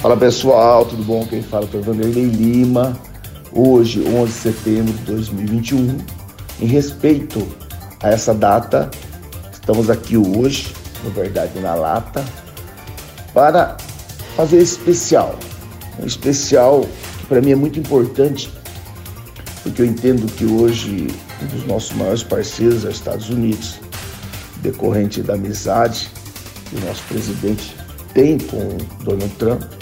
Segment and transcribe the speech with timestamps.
[0.00, 1.26] Fala pessoal, tudo bom?
[1.26, 2.98] Quem fala é o Vanderlei Lima.
[3.52, 5.98] Hoje, 11 de setembro de 2021,
[6.58, 7.46] em respeito
[8.02, 8.90] a essa data,
[9.52, 10.72] estamos aqui hoje,
[11.04, 12.24] na verdade na lata,
[13.34, 13.76] para
[14.36, 15.38] fazer especial.
[16.02, 16.86] Um especial
[17.18, 18.50] que para mim é muito importante,
[19.62, 21.08] porque eu entendo que hoje
[21.42, 23.78] um dos nossos maiores parceiros é os Estados Unidos,
[24.62, 26.10] decorrente da amizade
[26.70, 27.76] que o nosso presidente
[28.14, 29.79] tem com Donald Trump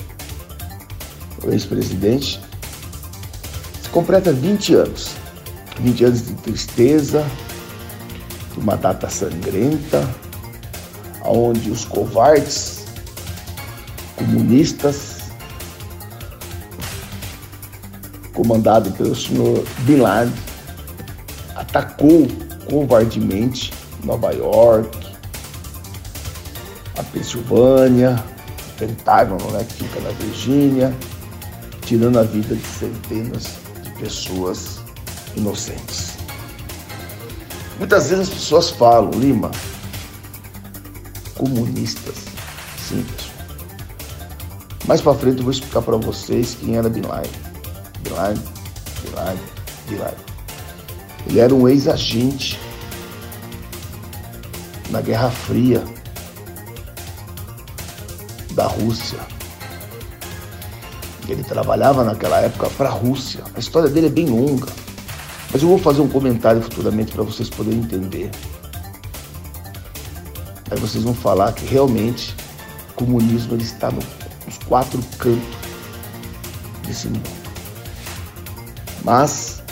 [1.49, 2.41] o ex-presidente,
[3.91, 5.17] completa 20 anos.
[5.81, 7.25] 20 anos de tristeza,
[8.53, 10.09] de uma data sangrenta,
[11.25, 12.85] onde os covardes
[14.17, 15.19] comunistas,
[18.35, 20.35] comandado pelo senhor Bin Laden,
[21.55, 22.27] atacou
[22.69, 23.73] covardemente
[24.05, 24.97] Nova York,
[26.97, 28.23] a Pensilvânia,
[28.77, 30.95] Pentágono, né, que fica na Virgínia,
[31.89, 34.79] tirando a vida de centenas de pessoas
[35.35, 36.19] inocentes.
[37.79, 39.51] Muitas vezes as pessoas falam, Lima,
[41.35, 42.27] comunistas.
[42.87, 43.39] Sim, pessoal.
[44.87, 47.31] Mais para frente eu vou explicar para vocês quem era Bin Laden.
[48.03, 48.43] Bin Laden,
[49.03, 49.45] Bin Laden,
[49.89, 50.25] Bin Laden.
[51.27, 52.61] Ele era um ex-agente
[54.91, 55.83] na Guerra Fria
[58.53, 59.38] da Rússia.
[61.29, 63.45] Ele trabalhava naquela época para a Rússia.
[63.55, 64.69] A história dele é bem longa,
[65.53, 68.31] mas eu vou fazer um comentário futuramente para vocês poderem entender.
[70.71, 72.35] Aí vocês vão falar que realmente
[72.91, 74.01] o comunismo ele está no,
[74.47, 75.59] nos quatro cantos
[76.87, 77.29] desse mundo.
[79.05, 79.63] Mas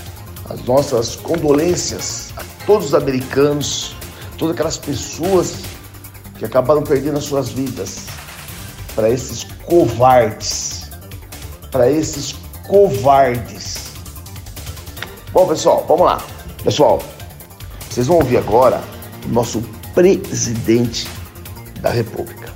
[0.48, 3.96] as nossas condolências a todos os americanos,
[4.36, 5.56] todas aquelas pessoas
[6.38, 8.06] que acabaram perdendo as suas vidas
[8.94, 10.75] para esses covardes
[11.76, 12.34] para esses
[12.66, 13.92] covardes.
[15.30, 16.24] Bom, pessoal, vamos lá.
[16.64, 17.02] Pessoal,
[17.90, 18.82] vocês vão ouvir agora
[19.26, 19.60] o nosso
[19.94, 21.06] presidente
[21.82, 22.50] da República.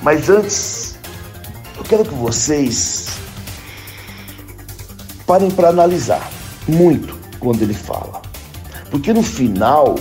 [0.00, 0.98] Mas antes,
[1.76, 3.08] eu quero que vocês
[5.26, 6.30] parem para analisar
[6.66, 8.22] muito quando ele fala.
[8.90, 9.94] Porque no final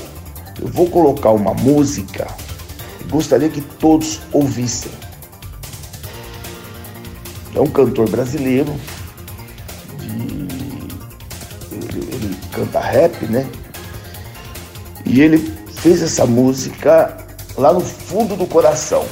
[0.61, 2.25] eu vou colocar uma música
[3.01, 5.06] e gostaria que todos ouvissem
[7.57, 8.73] é um cantor brasileiro,
[9.99, 10.07] de,
[11.71, 13.47] ele, ele canta rap, né?
[15.05, 15.37] E ele
[15.73, 17.17] fez essa música
[17.57, 19.05] lá no fundo do coração.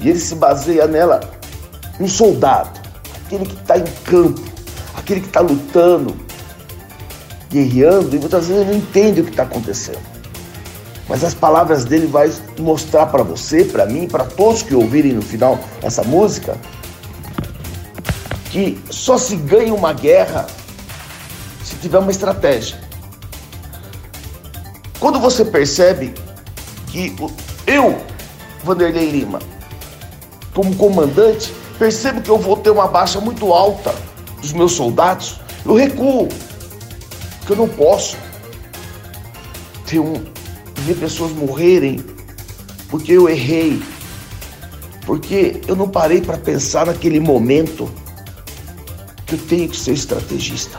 [0.00, 1.20] E ele se baseia nela
[2.00, 2.80] um soldado,
[3.24, 4.42] aquele que está em campo,
[4.96, 6.16] aquele que está lutando,
[7.48, 10.02] guerreando, e muitas vezes ele não entende o que está acontecendo.
[11.08, 15.22] Mas as palavras dele vai mostrar para você, para mim, para todos que ouvirem no
[15.22, 16.56] final essa música,
[18.54, 20.46] que só se ganha uma guerra
[21.64, 22.80] se tiver uma estratégia.
[25.00, 26.14] Quando você percebe
[26.86, 27.16] que
[27.66, 28.00] eu,
[28.62, 29.40] Vanderlei Lima,
[30.54, 33.92] como comandante, percebo que eu vou ter uma baixa muito alta
[34.40, 36.28] dos meus soldados, eu recuo,
[37.38, 38.16] porque eu não posso
[39.84, 40.14] ter um,
[40.76, 42.04] ver pessoas morrerem
[42.88, 43.82] porque eu errei,
[45.04, 47.90] porque eu não parei para pensar naquele momento
[49.34, 50.78] que eu tenho que ser estrategista,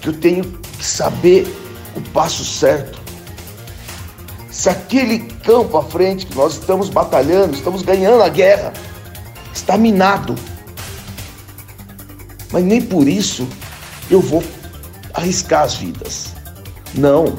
[0.00, 1.46] que eu tenho que saber
[1.94, 2.98] o passo certo.
[4.50, 8.72] Se aquele campo à frente que nós estamos batalhando, estamos ganhando a guerra,
[9.52, 10.34] está minado,
[12.50, 13.46] mas nem por isso
[14.10, 14.42] eu vou
[15.12, 16.32] arriscar as vidas.
[16.94, 17.36] Não,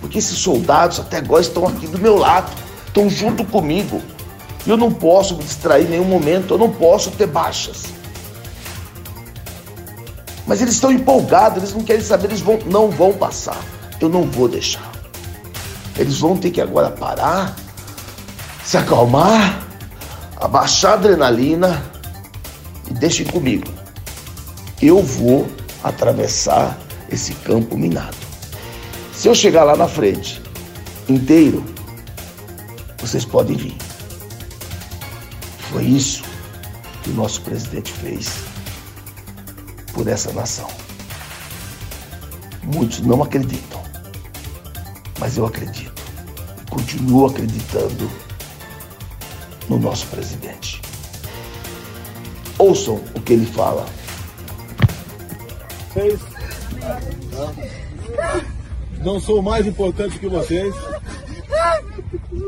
[0.00, 2.52] porque esses soldados até agora estão aqui do meu lado,
[2.86, 4.00] estão junto comigo.
[4.66, 7.99] Eu não posso me distrair em nenhum momento, eu não posso ter baixas.
[10.50, 13.64] Mas eles estão empolgados, eles não querem saber, eles vão, não vão passar.
[14.00, 14.90] Eu não vou deixar.
[15.96, 17.54] Eles vão ter que agora parar,
[18.64, 19.64] se acalmar,
[20.36, 21.80] abaixar a adrenalina
[22.90, 23.68] e deixem comigo.
[24.82, 25.48] Eu vou
[25.84, 26.76] atravessar
[27.08, 28.16] esse campo minado.
[29.14, 30.42] Se eu chegar lá na frente
[31.08, 31.64] inteiro,
[32.98, 33.76] vocês podem vir.
[35.70, 36.24] Foi isso
[37.04, 38.49] que o nosso presidente fez
[39.92, 40.68] por essa nação.
[42.62, 43.80] Muitos não acreditam,
[45.18, 46.00] mas eu acredito
[46.70, 48.08] continuo acreditando
[49.68, 50.80] no nosso presidente.
[52.56, 53.86] Ouçam o que ele fala.
[55.92, 56.20] Vocês
[59.02, 60.74] não sou mais importante que vocês.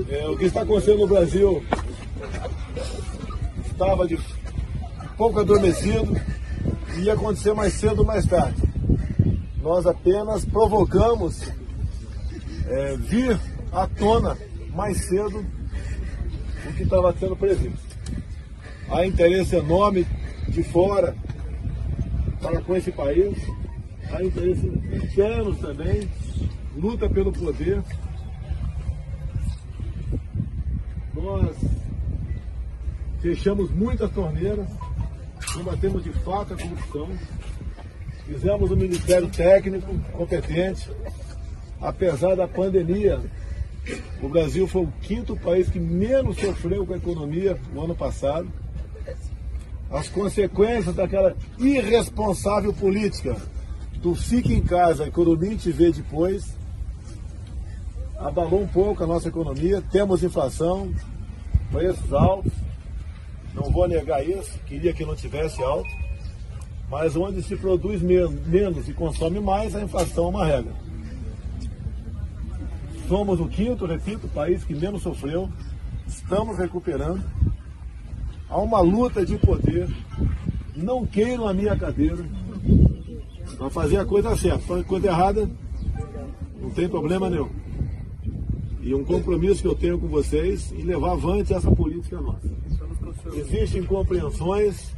[0.08, 1.64] É, o que está acontecendo no Brasil
[3.70, 4.18] estava de
[5.16, 6.20] pouco adormecido
[6.98, 8.62] ia acontecer mais cedo ou mais tarde.
[9.62, 11.40] Nós apenas provocamos
[12.66, 13.38] é, vir
[13.72, 14.36] à tona
[14.74, 15.44] mais cedo
[16.68, 17.96] o que estava sendo previsto.
[18.90, 20.06] Há interesse enorme
[20.48, 21.16] de fora
[22.40, 23.38] para com esse país,
[24.10, 26.08] há interesses internos também,
[26.76, 27.82] luta pelo poder.
[31.14, 31.56] Nós
[33.20, 34.68] fechamos muitas torneiras,
[35.52, 37.08] combatemos de fato a corrupção,
[38.26, 40.90] fizemos um ministério técnico competente,
[41.80, 43.20] apesar da pandemia,
[44.22, 48.48] o Brasil foi o quinto país que menos sofreu com a economia no ano passado.
[49.90, 53.36] As consequências daquela irresponsável política
[53.96, 56.56] do fique em casa, a economia te vê depois,
[58.16, 59.82] abalou um pouco a nossa economia.
[59.90, 60.92] Temos inflação,
[61.70, 62.52] preços altos,
[63.54, 65.88] não vou negar isso, queria que não tivesse alto,
[66.90, 70.72] mas onde se produz menos e consome mais, a inflação é uma regra.
[73.08, 75.48] Somos o quinto, repito, país que menos sofreu.
[76.06, 77.22] Estamos recuperando.
[78.48, 79.88] Há uma luta de poder.
[80.76, 82.24] Não queiram a minha cadeira
[83.56, 84.80] para fazer a coisa certa.
[84.80, 85.50] A coisa errada,
[86.60, 87.50] não tem problema nenhum.
[88.82, 92.51] E um compromisso que eu tenho com vocês em levar avante essa política nossa.
[93.34, 94.92] Existem compreensões,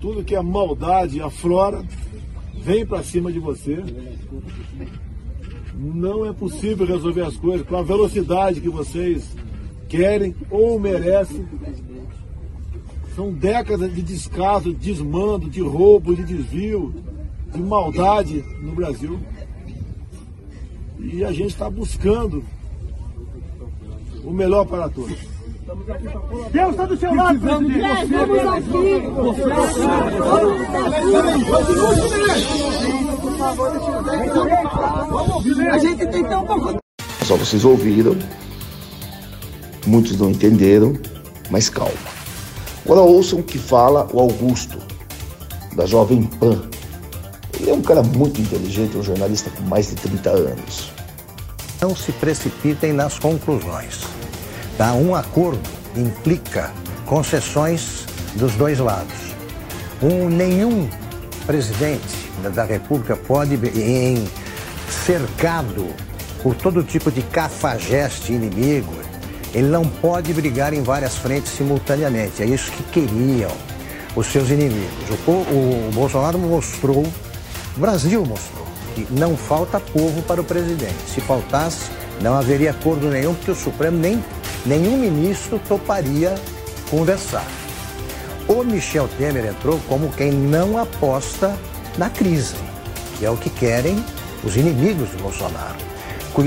[0.00, 1.84] tudo que é maldade aflora,
[2.62, 3.82] vem para cima de você.
[5.74, 9.28] Não é possível resolver as coisas com a velocidade que vocês
[9.88, 11.46] querem ou merecem.
[13.16, 16.94] São décadas de descaso, de desmando, de roubo, de desvio,
[17.52, 19.18] de maldade no Brasil.
[20.98, 22.44] E a gente está buscando
[24.22, 25.39] o melhor para todos.
[26.50, 27.78] Deus está do seu lado, presidente.
[28.04, 29.02] Estamos aqui.
[35.70, 36.80] A gente tem tão pouco.
[37.24, 38.16] Só vocês ouviram,
[39.86, 40.94] muitos não entenderam,
[41.50, 41.94] mas calma.
[42.84, 44.78] Agora ouçam o que fala o Augusto,
[45.76, 46.68] da Jovem Pan.
[47.60, 50.90] Ele é um cara muito inteligente, um jornalista com mais de 30 anos.
[51.80, 54.19] Não se precipitem nas conclusões.
[54.80, 54.94] Tá?
[54.94, 55.60] Um acordo
[55.94, 56.70] implica
[57.04, 58.06] concessões
[58.36, 59.12] dos dois lados.
[60.02, 60.88] Um, nenhum
[61.44, 64.26] presidente da República pode, em
[65.04, 65.86] cercado
[66.42, 68.94] por todo tipo de cafajeste inimigo,
[69.52, 72.42] ele não pode brigar em várias frentes simultaneamente.
[72.42, 73.50] É isso que queriam
[74.16, 75.10] os seus inimigos.
[75.26, 77.06] O, o Bolsonaro mostrou,
[77.76, 80.96] o Brasil mostrou, que não falta povo para o presidente.
[81.06, 81.90] Se faltasse,
[82.22, 84.24] não haveria acordo nenhum, porque o Supremo nem
[84.66, 86.34] nenhum ministro toparia
[86.90, 87.46] conversar.
[88.48, 91.56] O Michel Temer entrou como quem não aposta
[91.96, 92.56] na crise,
[93.18, 94.04] que é o que querem
[94.42, 95.76] os inimigos do Bolsonaro.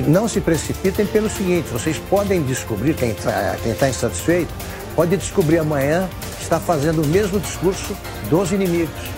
[0.07, 4.53] Não se precipitem pelo seguinte: vocês podem descobrir, quem está tá insatisfeito,
[4.95, 7.95] pode descobrir amanhã que está fazendo o mesmo discurso
[8.29, 9.11] dos inimigos.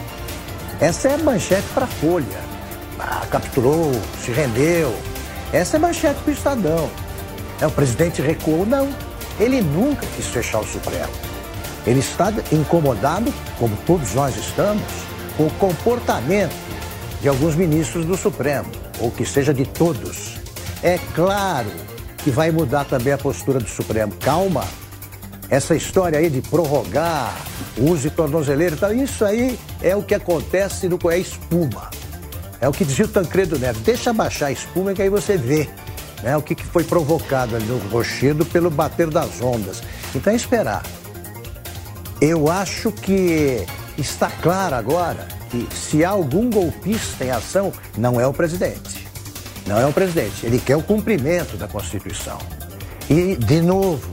[0.80, 2.44] Essa é manchete para a Folha.
[3.00, 3.91] Ah, capturou,
[4.24, 4.94] se rendeu.
[5.53, 6.89] Essa é manchete para o Estadão.
[7.61, 8.65] É, o presidente recuou?
[8.65, 8.89] Não.
[9.39, 11.12] Ele nunca quis fechar o Supremo.
[11.85, 14.83] Ele está incomodado, como todos nós estamos,
[15.38, 16.55] com o comportamento
[17.21, 18.69] de alguns ministros do Supremo,
[19.00, 20.35] ou que seja de todos.
[20.81, 21.69] É claro
[22.24, 24.13] que vai mudar também a postura do Supremo.
[24.15, 24.63] Calma.
[25.47, 27.35] Essa história aí de prorrogar
[27.77, 31.89] uso de tornozeleiro e tal, isso aí é o que acontece no é espuma.
[32.59, 33.81] É o que dizia o Tancredo Neves.
[33.81, 35.69] Deixa baixar a espuma que aí você vê
[36.25, 39.84] né, o que, que foi provocado ali no rochedo pelo bater das ondas.
[40.15, 40.84] Então é esperar.
[42.20, 43.63] Eu acho que
[43.96, 49.08] está claro agora que se há algum golpista em ação, não é o presidente.
[49.67, 50.44] Não é o presidente.
[50.44, 52.39] Ele quer o cumprimento da Constituição.
[53.08, 54.10] E, de novo,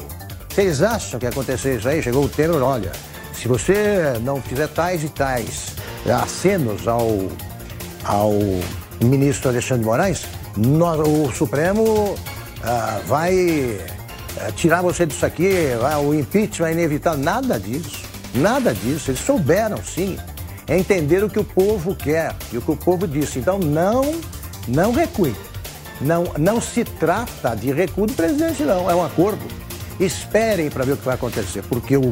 [0.50, 2.02] vocês acham que aconteceu isso aí?
[2.02, 2.92] Chegou o termo, olha,
[3.33, 5.69] se você não fizer tais e tais
[6.23, 7.31] acenos ao,
[8.04, 8.33] ao
[9.00, 12.14] ministro Alexandre de Moraes, o Supremo
[12.62, 13.80] ah, vai
[14.40, 17.23] ah, tirar você disso aqui, vai, o impeachment é inevitável.
[17.23, 18.02] Nada disso,
[18.35, 19.11] nada disso.
[19.11, 20.18] Eles souberam, sim,
[20.68, 23.38] entender o que o povo quer e o que o povo disse.
[23.38, 24.21] Então, não,
[24.68, 25.35] não recue.
[26.00, 28.90] Não, não se trata de recuo do presidente, não.
[28.90, 29.44] É um acordo.
[30.00, 32.11] Esperem para ver o que vai acontecer, porque o,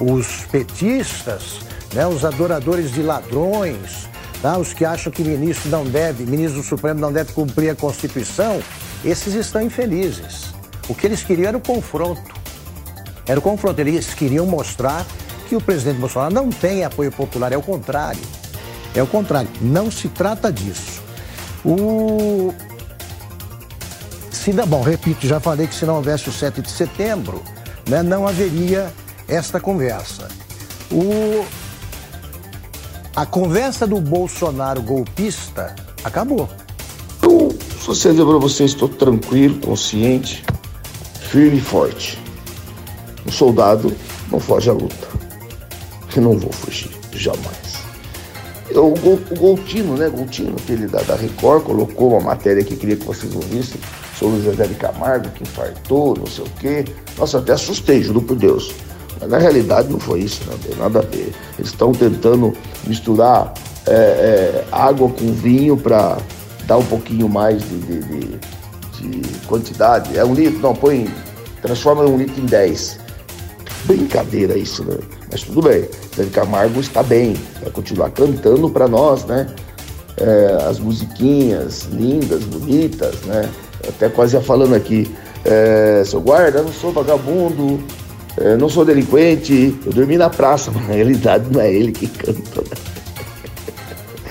[0.00, 1.60] os petistas,
[1.92, 4.08] né, os adoradores de ladrões,
[4.42, 4.58] Tá?
[4.58, 8.60] Os que acham que ministro não deve, ministro do Supremo não deve cumprir a Constituição,
[9.04, 10.54] esses estão infelizes.
[10.88, 12.34] O que eles queriam era o confronto.
[13.26, 13.80] Era o confronto.
[13.80, 15.04] Eles queriam mostrar
[15.48, 18.22] que o presidente Bolsonaro não tem apoio popular, é o contrário.
[18.94, 19.48] É o contrário.
[19.60, 21.02] Não se trata disso.
[21.64, 22.54] O.
[24.30, 27.42] Se, bom, repito, já falei que se não houvesse o 7 de setembro,
[27.88, 28.92] né, não haveria
[29.26, 30.28] esta conversa.
[30.90, 31.44] O...
[33.16, 36.46] A conversa do Bolsonaro golpista acabou.
[37.22, 37.48] Eu
[37.80, 40.44] só sei dizer para você, estou tranquilo, consciente,
[41.30, 42.18] firme e forte.
[43.26, 43.90] Um soldado
[44.30, 45.08] não foge à luta.
[46.14, 47.76] Eu não vou fugir, jamais.
[48.68, 50.10] Eu, o, o Goltino, né?
[50.10, 53.80] Goltino, aquele da, da Record, colocou uma matéria que queria que vocês ouvissem
[54.18, 56.84] sobre o José de Camargo, que infartou, não sei o quê.
[57.16, 58.74] Nossa, até assustei, juro por Deus.
[59.20, 61.32] Mas na realidade não foi isso, não tem nada a ver.
[61.58, 62.52] Eles estão tentando
[62.86, 63.52] misturar
[63.86, 66.18] é, é, água com vinho para
[66.66, 70.16] dar um pouquinho mais de, de, de, de, quantidade.
[70.16, 71.08] É um litro, não, põe,
[71.62, 72.98] transforma um litro em 10.
[73.84, 74.98] Brincadeira isso, né?
[75.30, 75.88] Mas tudo bem.
[76.16, 79.46] Zé Camargo está bem, vai continuar cantando para nós, né?
[80.16, 83.48] É, as musiquinhas lindas, bonitas, né?
[83.86, 87.78] Até quase ia falando aqui, é, seu guarda, eu não sou vagabundo,
[88.38, 92.06] é, não sou delinquente, eu dormi na praça, mas na realidade não é ele que
[92.06, 92.96] canta, né?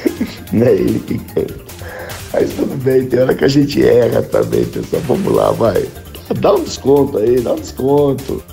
[0.53, 1.65] Não é ele que canta.
[2.31, 5.01] Mas tudo bem, tem hora que a gente erra também, pessoal.
[5.07, 5.89] Vamos lá, vai.
[6.39, 8.43] Dá um desconto aí, dá um desconto.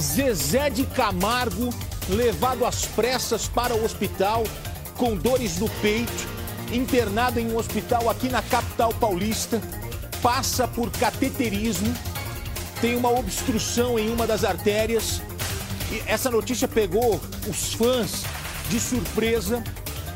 [0.00, 1.70] Zezé de Camargo
[2.08, 4.44] levado às pressas para o hospital
[4.96, 6.28] com dores no peito,
[6.72, 9.60] internado em um hospital aqui na capital paulista,
[10.22, 11.92] passa por cateterismo,
[12.80, 15.20] tem uma obstrução em uma das artérias.
[15.90, 18.24] E essa notícia pegou os fãs
[18.68, 19.62] de surpresa.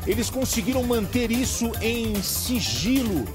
[0.07, 3.25] Eles conseguiram manter isso em sigilo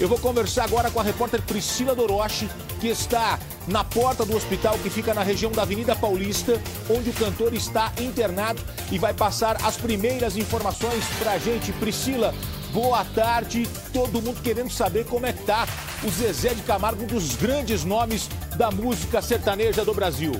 [0.00, 2.48] eu vou conversar agora com a repórter Priscila Doroche,
[2.80, 6.60] que está na porta do hospital que fica na região da Avenida Paulista,
[6.90, 8.60] onde o cantor está internado
[8.90, 11.72] e vai passar as primeiras informações para a gente.
[11.74, 12.34] Priscila,
[12.72, 13.68] boa tarde.
[13.92, 15.66] Todo mundo querendo saber como é que tá
[16.02, 20.32] o Zezé de Camargo, um dos grandes nomes da música sertaneja do Brasil.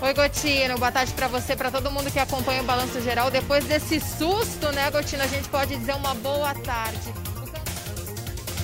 [0.00, 0.78] Oi, Gotino.
[0.78, 3.30] Boa tarde para você, para todo mundo que acompanha o Balanço Geral.
[3.30, 7.14] Depois desse susto, né, Gotino, a gente pode dizer uma boa tarde.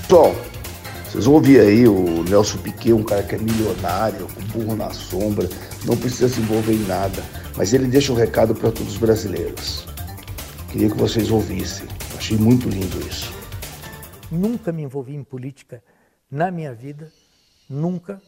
[0.03, 0.35] Pessoal,
[1.11, 4.93] vocês vão ouvir aí o Nelson Piquet, um cara que é milionário, com burro na
[4.93, 5.49] sombra,
[5.85, 7.25] não precisa se envolver em nada,
[7.57, 9.87] mas ele deixa um recado para todos os brasileiros.
[10.71, 11.87] Queria que vocês ouvissem.
[12.17, 13.42] Achei muito lindo isso.
[14.33, 15.85] Nunca me envolvi em política
[16.31, 17.13] na minha vida,
[17.69, 18.19] nunca.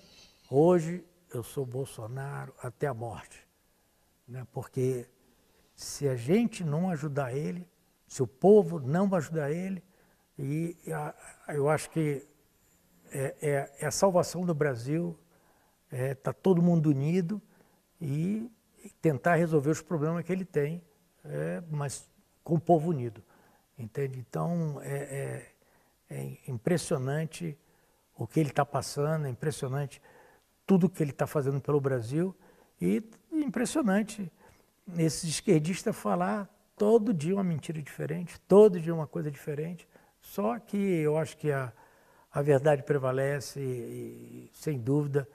[0.51, 3.49] Hoje eu sou Bolsonaro até a morte.
[4.29, 4.47] Né?
[4.53, 5.09] Porque
[5.75, 7.67] se a gente não ajudar ele,
[8.07, 9.83] se o povo não ajudar ele,
[10.39, 10.77] e
[11.49, 12.29] eu acho que
[13.11, 15.19] é, é, é a salvação do Brasil,
[15.91, 17.41] está é, tá todo mundo unido
[17.99, 18.53] e,
[18.85, 20.85] e, tentar resolver os problemas que ele tem,
[21.25, 22.07] é, mas
[22.43, 23.25] com o povo unido.
[23.79, 24.19] Entende?
[24.19, 25.54] Então é,
[26.15, 27.59] é, impressionante
[28.17, 30.01] o que ele está passando, é impressionante
[30.65, 32.35] tudo que ele está fazendo pelo Brasil.
[32.81, 33.03] E
[33.33, 34.31] impressionante
[34.97, 39.89] esse esquerdista falar todo dia uma mentira diferente, todo dia uma coisa diferente.
[40.21, 41.73] Só que eu acho que a,
[42.33, 45.29] a verdade prevalece e, e, sem dúvida,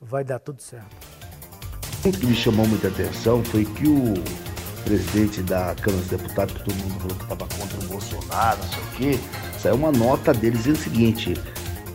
[0.00, 0.96] vai dar tudo certo.
[2.04, 4.14] O que me chamou muita atenção foi que o
[4.84, 8.68] presidente da Câmara dos Deputados, que todo mundo falou que estava contra o Bolsonaro, não
[8.68, 9.18] sei o quê,
[9.58, 11.34] saiu uma nota deles dizendo o seguinte: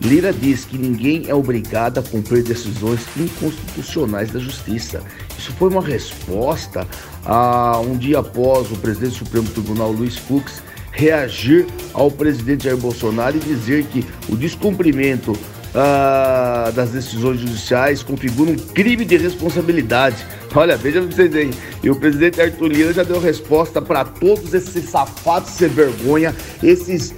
[0.00, 5.02] Lira diz que ninguém é obrigado a cumprir decisões inconstitucionais da justiça.
[5.38, 6.86] Isso foi uma resposta
[7.24, 12.76] a um dia após o presidente do Supremo Tribunal Luiz Fux reagir ao presidente Jair
[12.76, 15.32] Bolsonaro e dizer que o descumprimento
[15.74, 20.26] ah, das decisões judiciais configura um crime de responsabilidade.
[20.54, 21.50] Olha, veja vocês aí.
[21.82, 27.14] E o presidente Arthur Lira já deu resposta para todos esses safados sem vergonha, esses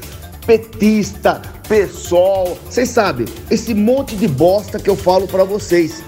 [0.47, 6.03] petista, pessoal, vocês sabem, esse monte de bosta que eu falo para vocês.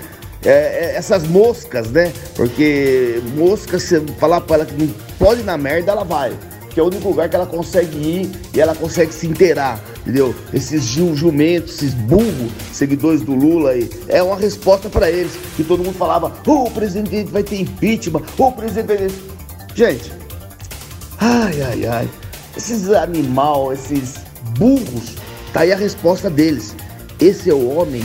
[0.44, 2.12] É, é, essas moscas, né?
[2.36, 6.36] Porque mosca, se falar para ela que não pode ir na merda, ela vai.
[6.68, 10.34] Que é o único lugar que ela consegue ir e ela consegue se inteirar, entendeu?
[10.52, 15.32] Esses jumentos, esses burros, seguidores do Lula aí, é uma resposta para eles.
[15.56, 19.10] Que todo mundo falava, oh, o presidente vai ter impeachment, oh, o presidente vai ter...
[19.74, 20.12] Gente,
[21.18, 22.08] ai, ai, ai,
[22.56, 24.14] esses animal, esses
[24.58, 25.14] burros.
[25.52, 26.76] Tá aí a resposta deles.
[27.20, 28.04] Esse é o homem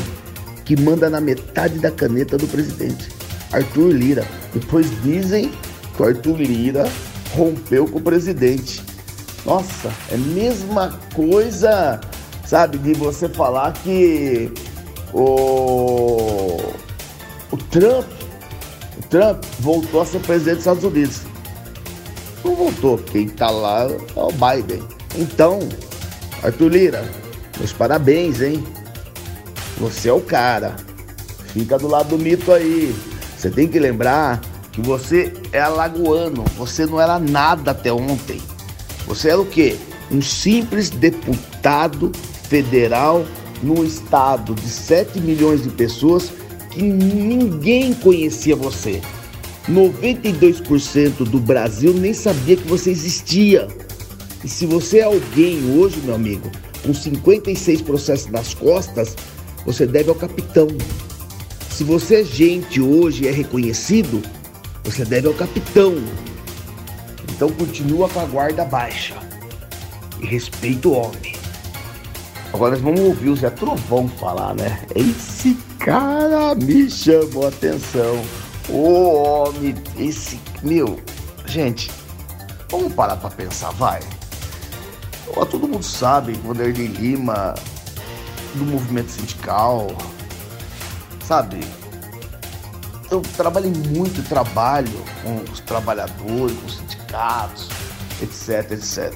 [0.63, 3.09] que manda na metade da caneta do presidente,
[3.51, 4.25] Arthur Lira.
[4.53, 5.51] Depois dizem
[5.95, 6.89] que o Arthur Lira
[7.35, 8.88] rompeu com o presidente.
[9.49, 11.99] Nossa, é a mesma coisa,
[12.45, 14.53] sabe, de você falar que
[15.11, 16.55] o,
[17.49, 18.05] o Trump,
[18.95, 21.21] o Trump voltou a ser presidente dos Estados Unidos.
[22.45, 24.83] Não voltou, quem tá lá é o Biden.
[25.15, 25.67] Então,
[26.43, 27.03] Arthur Lira,
[27.57, 28.63] meus parabéns, hein?
[29.79, 30.75] Você é o cara.
[31.47, 32.95] Fica do lado do mito aí.
[33.35, 34.41] Você tem que lembrar
[34.71, 36.43] que você é alagoano.
[36.55, 38.39] Você não era nada até ontem.
[39.09, 39.75] Você era o quê?
[40.11, 42.11] Um simples deputado
[42.47, 43.25] federal
[43.63, 46.31] num estado de 7 milhões de pessoas
[46.69, 49.01] que ninguém conhecia você.
[49.67, 53.67] 92% do Brasil nem sabia que você existia.
[54.43, 56.49] E se você é alguém hoje, meu amigo,
[56.83, 59.15] com 56 processos nas costas,
[59.65, 60.67] você deve ao capitão.
[61.71, 64.21] Se você é gente hoje e é reconhecido,
[64.83, 65.95] você deve ao capitão.
[67.39, 69.15] Então continua com a guarda baixa
[70.19, 71.37] e respeita o homem.
[72.51, 74.85] Agora nós vamos ouvir o Zé Trovão falar, né?
[74.93, 78.21] Esse cara me chamou a atenção.
[78.67, 80.37] O homem, esse.
[80.61, 80.99] Meu,
[81.45, 81.89] gente,
[82.69, 84.01] vamos parar pra pensar, vai.
[85.49, 87.55] Todo mundo sabe, Vanderlei Lima,
[88.55, 89.87] do movimento sindical,
[91.23, 91.61] sabe?
[93.09, 94.91] Eu trabalhei muito trabalho
[95.23, 96.98] com os trabalhadores, com os sindicatos,
[98.21, 99.13] etc, etc.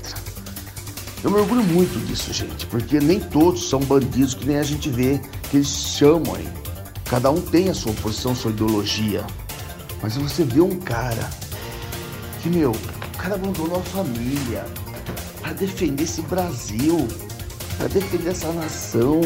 [1.23, 4.89] Eu me orgulho muito disso, gente, porque nem todos são bandidos que nem a gente
[4.89, 6.47] vê que eles chamam aí.
[7.05, 9.25] Cada um tem a sua posição, sua ideologia.
[10.01, 11.29] Mas você vê um cara
[12.41, 14.65] que, meu, o cara abandonou a família
[15.39, 17.07] para defender esse Brasil,
[17.77, 19.21] para defender essa nação.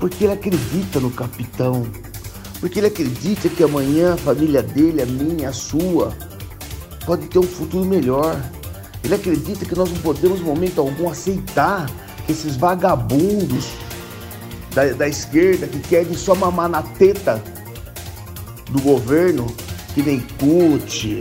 [0.00, 1.86] Porque ele acredita no capitão.
[2.58, 6.12] Porque ele acredita que amanhã a família dele, a minha, a sua,
[7.10, 8.40] pode ter um futuro melhor.
[9.02, 11.90] Ele acredita que nós não podemos, em momento algum, aceitar
[12.24, 13.72] que esses vagabundos
[14.72, 17.42] da, da esquerda que querem só mamar na teta
[18.70, 19.52] do governo,
[19.92, 21.18] que nem CUT,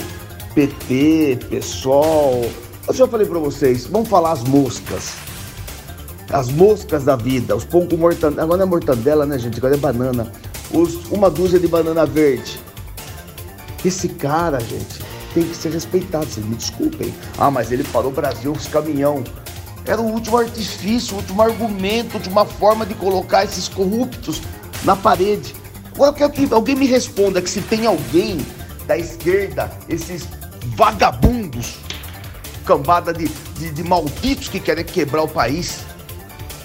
[0.53, 2.47] PT, PSOL.
[2.87, 5.13] Eu já falei para vocês, vamos falar as moscas.
[6.31, 8.43] As moscas da vida, os pão com mortandela.
[8.43, 9.57] Agora não é mortandela, né, gente?
[9.57, 10.31] Agora é banana.
[10.71, 12.59] Os, uma dúzia de banana verde.
[13.83, 16.25] Esse cara, gente, tem que ser respeitado.
[16.25, 17.13] Vocês me desculpem.
[17.37, 19.23] Ah, mas ele parou o Brasil, os caminhão.
[19.85, 24.41] Era o último artifício, o último argumento de uma forma de colocar esses corruptos
[24.83, 25.55] na parede.
[25.93, 28.37] Agora eu quero que alguém me responda que se tem alguém
[28.85, 30.27] da esquerda, esses
[30.75, 31.77] vagabundos,
[32.65, 35.79] cambada de, de, de malditos que querem quebrar o país,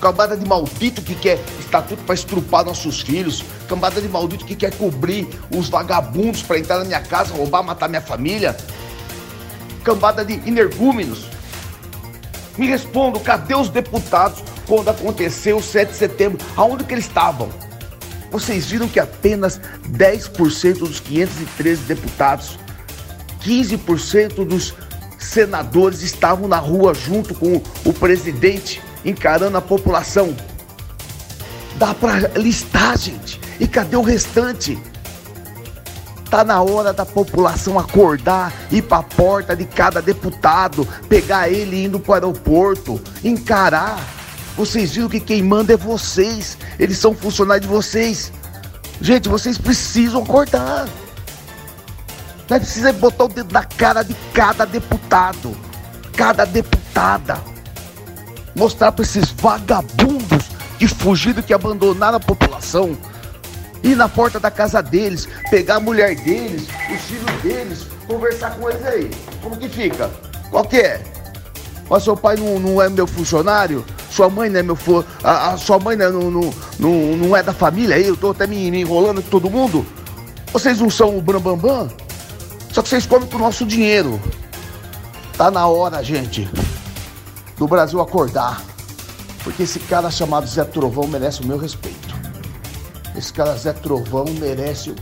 [0.05, 4.77] cambada de maldito que quer estatuto para estrupar nossos filhos, cambada de maldito que quer
[4.77, 8.55] cobrir os vagabundos para entrar na minha casa, roubar, matar minha família,
[9.83, 11.25] cambada de energúmenos.
[12.59, 16.47] Me respondam, cadê os deputados quando aconteceu o 7 de setembro?
[16.55, 17.49] Aonde que eles estavam?
[18.31, 19.59] Vocês viram que apenas
[19.91, 22.59] 10% dos 513 deputados,
[23.43, 24.75] 15% dos
[25.19, 30.35] senadores estavam na rua junto com o presidente, encarando a população.
[31.77, 33.41] Dá para listar, gente.
[33.59, 34.79] E cadê o restante?
[36.31, 41.85] Tá na hora da população acordar, ir para a porta de cada deputado, pegar ele
[41.85, 43.99] indo para o aeroporto, encarar
[44.57, 46.57] vocês viram que quem manda é vocês.
[46.79, 48.33] Eles são funcionários de vocês.
[49.01, 50.89] Gente, vocês precisam acordar.
[52.49, 55.57] Nós precisamos botar o dedo na cara de cada deputado,
[56.17, 57.43] cada deputada.
[58.55, 62.97] Mostrar para esses vagabundos que fugiram, que abandonaram a população.
[63.83, 68.71] Ir na porta da casa deles, pegar a mulher deles, os filhos deles, conversar com
[68.71, 69.11] eles aí.
[69.43, 70.11] Como que fica?
[70.51, 71.03] Qual que é?
[71.91, 73.85] Mas seu pai não, não é meu funcionário?
[74.11, 77.43] Sua mãe não é meu for, a, a, sua mãe não, não, não, não é
[77.43, 78.07] da família aí?
[78.07, 79.85] Eu tô até me, me enrolando com todo mundo?
[80.53, 81.59] Vocês não são o Bambambam?
[81.59, 82.05] Bam, bam?
[82.73, 84.21] Só que vocês comem com o nosso dinheiro.
[85.37, 86.49] Tá na hora, gente,
[87.57, 88.63] do Brasil acordar.
[89.43, 92.15] Porque esse cara chamado Zé Trovão merece o meu respeito.
[93.17, 94.97] Esse cara Zé Trovão merece o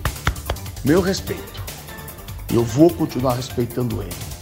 [0.84, 1.62] meu respeito.
[2.52, 4.32] Eu vou continuar respeitando ele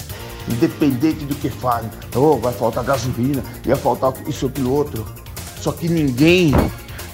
[0.48, 1.88] independente do que fale.
[2.14, 5.06] Oh, vai faltar gasolina, ia faltar isso ou aquilo outro.
[5.60, 6.52] Só que ninguém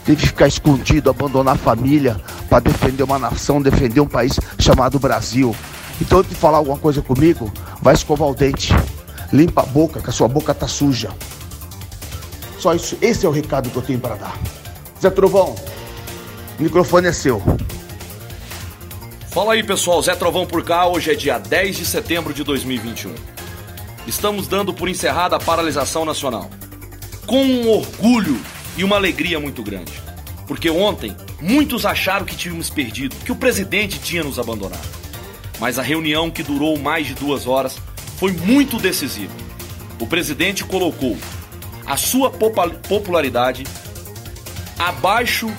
[0.04, 4.98] tem que ficar escondido, abandonar a família para defender uma nação, defender um país chamado
[4.98, 5.54] Brasil.
[6.00, 8.72] Então, de falar alguma coisa comigo, vai escovar o dente,
[9.32, 11.10] limpa a boca, que a sua boca tá suja.
[12.58, 14.38] Só isso, esse é o recado que eu tenho para dar.
[15.00, 15.54] Zé Trovão,
[16.58, 17.42] o microfone é seu.
[19.30, 23.14] Fala aí pessoal, Zé Trovão por cá, hoje é dia 10 de setembro de 2021.
[24.06, 26.48] Estamos dando por encerrada a paralisação nacional.
[27.26, 28.40] Com um orgulho
[28.76, 29.92] e uma alegria muito grande.
[30.46, 34.86] porque ontem muitos acharam que tínhamos perdido, que o presidente tinha nos abandonado.
[35.58, 37.76] Mas a reunião, que durou mais de duas horas,
[38.16, 39.34] foi muito decisiva.
[40.00, 41.16] O presidente colocou
[41.86, 43.64] a sua popularidade
[44.78, 45.52] abaixo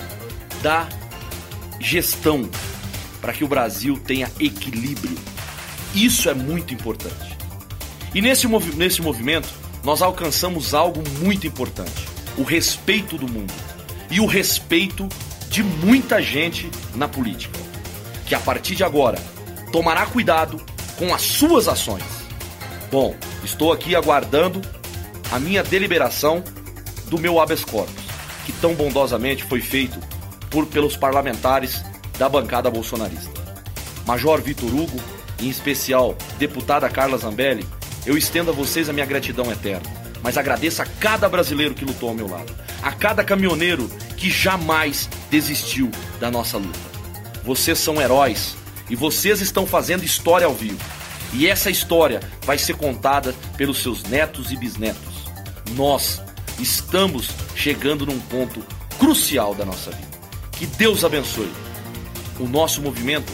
[0.62, 0.88] da
[1.80, 2.48] gestão
[3.20, 5.16] para que o Brasil tenha equilíbrio.
[5.94, 7.36] Isso é muito importante.
[8.14, 9.48] E nesse, movi nesse movimento,
[9.82, 13.52] nós alcançamos algo muito importante: o respeito do mundo
[14.10, 15.08] e o respeito
[15.50, 17.58] de muita gente na política,
[18.26, 19.18] que a partir de agora
[19.72, 20.60] tomará cuidado
[20.98, 22.17] com as suas ações.
[22.90, 24.62] Bom, estou aqui aguardando
[25.30, 26.42] a minha deliberação
[27.06, 28.04] do meu habeas corpus,
[28.46, 29.98] que tão bondosamente foi feito
[30.50, 31.84] por pelos parlamentares
[32.18, 33.38] da bancada bolsonarista.
[34.06, 34.98] Major Vitor Hugo,
[35.38, 37.66] em especial deputada Carla Zambelli,
[38.06, 39.88] eu estendo a vocês a minha gratidão eterna,
[40.22, 45.10] mas agradeço a cada brasileiro que lutou ao meu lado, a cada caminhoneiro que jamais
[45.30, 46.78] desistiu da nossa luta.
[47.44, 48.56] Vocês são heróis
[48.88, 50.97] e vocês estão fazendo história ao vivo.
[51.32, 55.14] E essa história vai ser contada pelos seus netos e bisnetos.
[55.74, 56.22] Nós
[56.58, 58.64] estamos chegando num ponto
[58.98, 60.08] crucial da nossa vida.
[60.52, 61.52] Que Deus abençoe.
[62.40, 63.32] O nosso movimento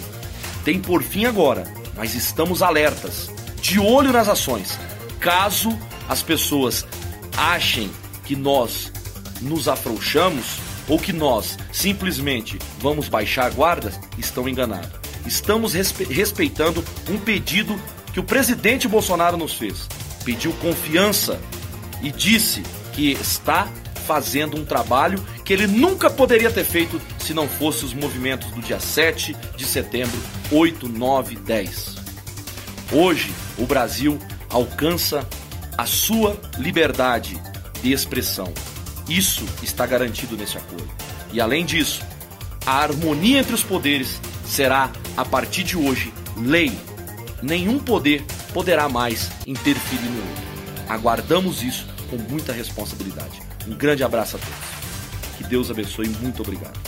[0.64, 1.64] tem por fim agora,
[1.96, 3.30] mas estamos alertas,
[3.60, 4.78] de olho nas ações.
[5.20, 5.78] Caso
[6.08, 6.86] as pessoas
[7.36, 7.90] achem
[8.24, 8.92] que nós
[9.40, 15.03] nos afrouxamos ou que nós simplesmente vamos baixar a guarda, estão enganados.
[15.26, 17.80] Estamos respe respeitando um pedido
[18.12, 19.88] que o presidente Bolsonaro nos fez.
[20.24, 21.40] Pediu confiança
[22.02, 23.68] e disse que está
[24.06, 28.60] fazendo um trabalho que ele nunca poderia ter feito se não fosse os movimentos do
[28.60, 30.18] dia 7 de setembro,
[30.52, 31.96] 8, 9, 10.
[32.92, 35.26] Hoje, o Brasil alcança
[35.76, 37.40] a sua liberdade
[37.82, 38.52] de expressão.
[39.08, 40.88] Isso está garantido nesse acordo.
[41.32, 42.02] E além disso,
[42.64, 46.72] a harmonia entre os poderes será, a partir de hoje, lei.
[47.42, 50.44] Nenhum poder poderá mais interferir no outro.
[50.88, 53.42] Aguardamos isso com muita responsabilidade.
[53.68, 55.36] Um grande abraço a todos.
[55.36, 56.78] Que Deus abençoe e muito obrigado.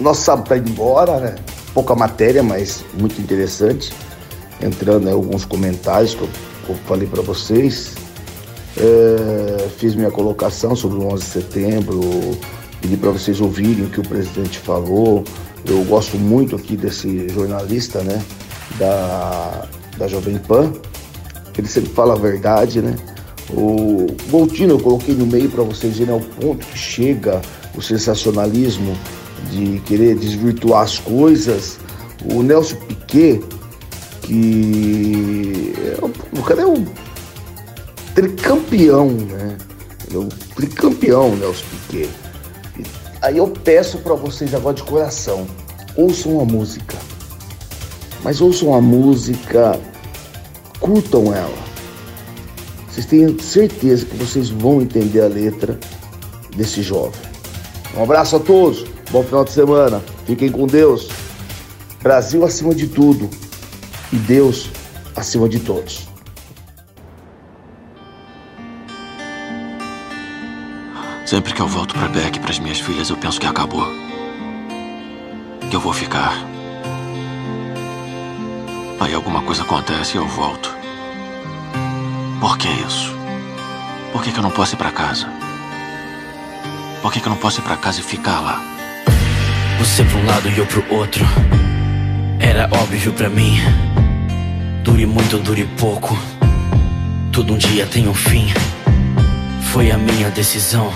[0.00, 1.36] Nosso sábado está indo embora, né?
[1.72, 3.92] Pouca matéria, mas muito interessante.
[4.60, 6.28] Entrando em alguns comentários que eu,
[6.86, 7.94] falei para vocês.
[8.76, 12.00] É, fiz minha colocação sobre o 11 de setembro,
[12.80, 15.24] pedi para vocês ouvirem o que o presidente falou.
[15.64, 18.22] Eu gosto muito aqui desse jornalista, né,
[18.78, 20.72] da, da Jovem Pan,
[21.56, 22.96] ele sempre fala a verdade, né?
[23.50, 27.42] O Voltino eu coloquei no meio para vocês verem ao ponto que chega
[27.76, 28.96] o sensacionalismo
[29.50, 31.78] de querer desvirtuar as coisas.
[32.32, 33.42] O Nelson Piquet,
[34.22, 36.86] que é o cara é um
[38.14, 39.58] tricampeão, né?
[40.12, 42.10] É um tricampeão, Nelson Piquet.
[43.22, 45.46] Aí eu peço para vocês agora de coração,
[45.96, 46.96] ouçam a música.
[48.22, 49.78] Mas ouçam a música,
[50.80, 51.72] curtam ela
[52.92, 55.80] vocês têm certeza que vocês vão entender a letra
[56.54, 57.18] desse jovem.
[57.96, 61.08] Um abraço a todos, bom final de semana, fiquem com Deus.
[62.02, 63.30] Brasil acima de tudo
[64.12, 64.68] e Deus
[65.16, 66.11] acima de todos.
[71.32, 73.90] Sempre que eu volto para Beck para as minhas filhas, eu penso que acabou.
[75.70, 76.44] Que eu vou ficar.
[79.00, 80.76] Aí alguma coisa acontece e eu volto.
[82.38, 83.16] Por que isso?
[84.12, 85.26] Por que, que eu não posso ir para casa?
[87.00, 88.62] Por que, que eu não posso ir para casa e ficar lá?
[89.78, 91.24] Você pra um lado e eu pro outro.
[92.40, 93.56] Era óbvio para mim.
[94.84, 96.14] Dure muito, dure pouco.
[97.32, 98.52] Tudo um dia tem um fim.
[99.72, 100.92] Foi a minha decisão.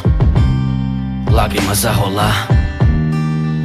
[1.36, 2.55] Lágrimas a rolar.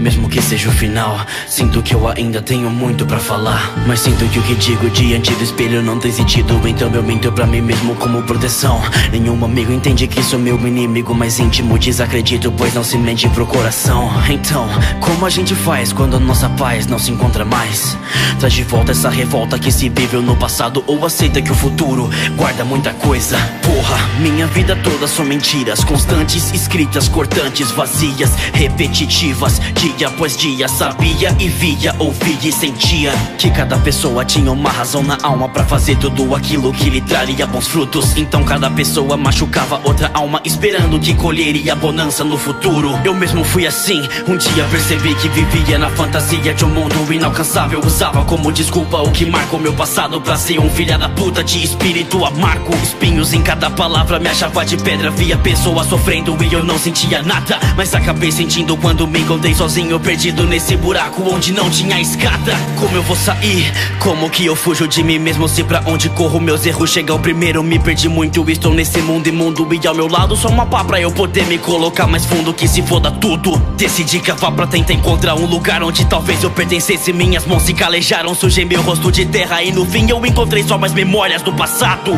[0.02, 1.16] Mesmo que seja o final,
[1.48, 3.72] sinto que eu ainda tenho muito para falar.
[3.86, 6.60] Mas sinto que o que digo diante do espelho não tem sentido.
[6.68, 8.82] Então eu minto pra mim mesmo como proteção.
[9.12, 11.78] Nenhum amigo entende que sou meu inimigo mais íntimo.
[11.78, 14.10] Desacredito, pois não se mente pro coração.
[14.28, 14.68] Então,
[15.00, 17.96] como a gente faz quando a nossa paz não se encontra mais?
[18.40, 20.84] Traz de volta essa revolta que se viveu no passado.
[20.88, 23.38] Ou aceita que o futuro guarda muita coisa.
[23.62, 29.62] Porra, minha vida toda são mentiras constantes, escritas, cortantes, vazias, repetitivas.
[29.76, 34.70] De dia após dia Sabia e via, ouvia e sentia Que cada pessoa tinha uma
[34.70, 38.16] razão na alma Pra fazer tudo aquilo que lhe traria bons frutos.
[38.16, 42.98] Então cada pessoa machucava outra alma Esperando que colheria bonança no futuro.
[43.04, 47.82] Eu mesmo fui assim, um dia percebi que vivia na fantasia de um mundo inalcançável.
[47.86, 51.64] Usava como desculpa o que marcou meu passado Pra ser um filha da puta de
[51.64, 52.74] espírito amargo.
[52.84, 55.12] Espinhos em cada palavra, me achava de pedra.
[55.12, 57.60] Via pessoas sofrendo e eu não sentia nada.
[57.76, 62.56] Mas acabei sentindo quando me encontrei sozinho Perdido nesse buraco onde não tinha escada.
[62.80, 63.72] Como eu vou sair?
[64.00, 67.64] Como que eu fujo de mim mesmo Se pra onde corro meus erros chegam primeiro?
[67.64, 71.00] Me perdi muito, estou nesse mundo imundo E ao meu lado só uma pá pra
[71.00, 73.58] eu poder me colocar mais fundo Que se foda tudo.
[73.78, 77.12] Decidi cavar pra tentar encontrar um lugar Onde talvez eu pertencesse.
[77.12, 80.78] Minhas mãos se calejaram, sujei meu rosto de terra E no fim eu encontrei só
[80.78, 82.18] mais memórias do passado.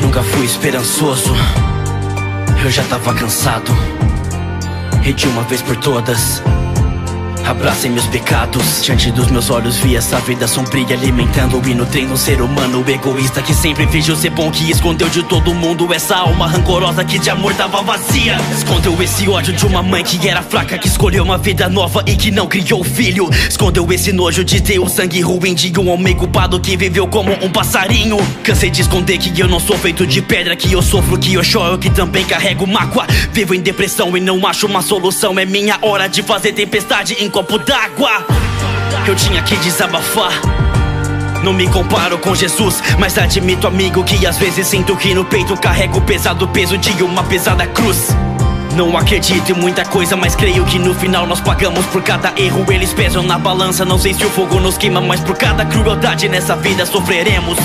[0.00, 1.34] Nunca fui esperançoso
[2.64, 3.72] Eu já tava cansado
[5.04, 6.42] E de uma vez por todas
[7.50, 8.80] Abracem meus pecados.
[8.80, 13.42] Diante dos meus olhos vi essa vida sombria Alimentando e nutrindo um ser humano egoísta
[13.42, 17.28] Que sempre fingiu ser bom Que escondeu de todo mundo Essa alma rancorosa que de
[17.28, 18.36] amor tava vazia.
[18.56, 22.14] Escondeu esse ódio de uma mãe que era fraca Que escolheu uma vida nova e
[22.14, 23.28] que não criou filho.
[23.48, 27.32] Escondeu esse nojo de ter o sangue ruim De um homem culpado que viveu como
[27.44, 28.18] um passarinho.
[28.44, 31.42] Cansei de esconder que eu não sou feito de pedra Que eu sofro, que eu
[31.42, 35.36] choro, que também carrego mágoa Vivo em depressão e não acho uma solução.
[35.36, 38.26] É minha hora de fazer tempestade em copo d'água.
[39.06, 40.32] Eu tinha que desabafar.
[41.42, 45.56] Não me comparo com Jesus, mas admito, amigo, que às vezes sinto que no peito
[45.56, 48.08] carrego o pesado peso de uma pesada cruz.
[48.76, 52.70] Não acredito em muita coisa, mas creio que no final nós pagamos por cada erro.
[52.70, 56.28] Eles pesam na balança, não sei se o fogo nos queima, mas por cada crueldade
[56.28, 57.56] nessa vida sofreremos.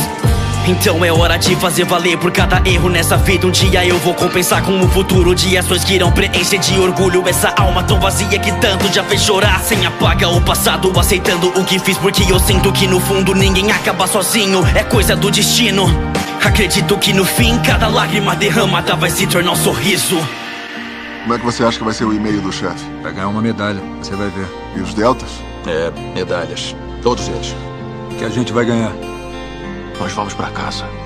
[0.67, 3.45] Então é hora de fazer valer por cada erro nessa vida.
[3.45, 7.23] Um dia eu vou compensar com o futuro de ações que irão preencher de orgulho
[7.27, 9.61] essa alma tão vazia que tanto já fez chorar.
[9.61, 13.71] Sem apaga o passado, aceitando o que fiz, porque eu sinto que no fundo ninguém
[13.71, 14.65] acaba sozinho.
[14.75, 15.85] É coisa do destino.
[16.43, 20.17] Acredito que no fim cada lágrima derramada vai se tornar um sorriso.
[21.21, 22.83] Como é que você acha que vai ser o e-mail do chefe?
[23.03, 24.47] Vai ganhar uma medalha, você vai ver.
[24.75, 25.29] E os deltas?
[25.67, 26.75] É, medalhas.
[27.03, 27.55] Todos eles.
[28.17, 29.14] Que a gente vai ganhar.
[29.99, 31.04] Nós vamos para casa.